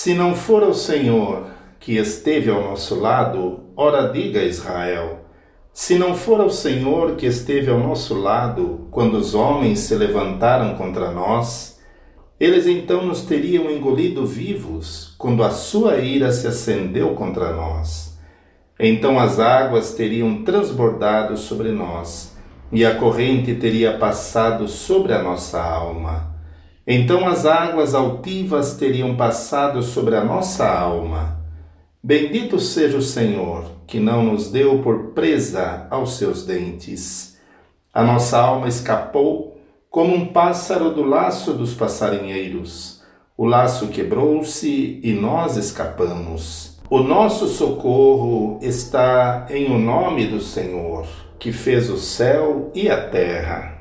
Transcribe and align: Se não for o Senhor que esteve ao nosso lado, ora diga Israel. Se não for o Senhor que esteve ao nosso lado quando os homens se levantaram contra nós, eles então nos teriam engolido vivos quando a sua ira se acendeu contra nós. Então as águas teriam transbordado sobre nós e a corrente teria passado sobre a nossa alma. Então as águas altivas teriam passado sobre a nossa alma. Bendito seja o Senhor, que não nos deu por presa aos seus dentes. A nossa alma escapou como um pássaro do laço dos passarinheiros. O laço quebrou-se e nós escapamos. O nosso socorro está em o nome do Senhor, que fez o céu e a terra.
Se 0.00 0.14
não 0.14 0.32
for 0.32 0.62
o 0.62 0.72
Senhor 0.72 1.48
que 1.80 1.96
esteve 1.96 2.48
ao 2.48 2.62
nosso 2.62 3.00
lado, 3.00 3.64
ora 3.76 4.06
diga 4.12 4.44
Israel. 4.44 5.24
Se 5.72 5.98
não 5.98 6.14
for 6.14 6.40
o 6.40 6.50
Senhor 6.50 7.16
que 7.16 7.26
esteve 7.26 7.68
ao 7.68 7.80
nosso 7.80 8.14
lado 8.14 8.86
quando 8.92 9.14
os 9.14 9.34
homens 9.34 9.80
se 9.80 9.96
levantaram 9.96 10.76
contra 10.76 11.10
nós, 11.10 11.80
eles 12.38 12.64
então 12.68 13.04
nos 13.04 13.22
teriam 13.22 13.68
engolido 13.72 14.24
vivos 14.24 15.16
quando 15.18 15.42
a 15.42 15.50
sua 15.50 15.96
ira 15.96 16.30
se 16.30 16.46
acendeu 16.46 17.16
contra 17.16 17.52
nós. 17.52 18.16
Então 18.78 19.18
as 19.18 19.40
águas 19.40 19.94
teriam 19.94 20.44
transbordado 20.44 21.36
sobre 21.36 21.72
nós 21.72 22.36
e 22.70 22.86
a 22.86 22.94
corrente 22.94 23.52
teria 23.56 23.98
passado 23.98 24.68
sobre 24.68 25.12
a 25.12 25.20
nossa 25.20 25.60
alma. 25.60 26.37
Então 26.90 27.28
as 27.28 27.44
águas 27.44 27.94
altivas 27.94 28.74
teriam 28.76 29.14
passado 29.14 29.82
sobre 29.82 30.16
a 30.16 30.24
nossa 30.24 30.66
alma. 30.66 31.38
Bendito 32.02 32.58
seja 32.58 32.96
o 32.96 33.02
Senhor, 33.02 33.66
que 33.86 34.00
não 34.00 34.24
nos 34.24 34.50
deu 34.50 34.78
por 34.78 35.08
presa 35.12 35.86
aos 35.90 36.16
seus 36.16 36.46
dentes. 36.46 37.36
A 37.92 38.02
nossa 38.02 38.38
alma 38.38 38.68
escapou 38.68 39.60
como 39.90 40.14
um 40.14 40.28
pássaro 40.28 40.90
do 40.90 41.04
laço 41.04 41.52
dos 41.52 41.74
passarinheiros. 41.74 43.02
O 43.36 43.44
laço 43.44 43.88
quebrou-se 43.88 44.98
e 45.02 45.12
nós 45.12 45.58
escapamos. 45.58 46.80
O 46.88 47.00
nosso 47.00 47.48
socorro 47.48 48.58
está 48.62 49.46
em 49.50 49.70
o 49.70 49.78
nome 49.78 50.26
do 50.26 50.40
Senhor, 50.40 51.06
que 51.38 51.52
fez 51.52 51.90
o 51.90 51.98
céu 51.98 52.72
e 52.74 52.88
a 52.88 53.08
terra. 53.10 53.77